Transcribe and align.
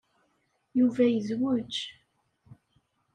Yuba 0.79 1.03
yezweǧ. 1.07 1.75